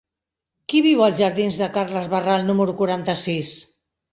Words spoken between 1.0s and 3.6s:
als jardins de Carles Barral número quaranta-sis?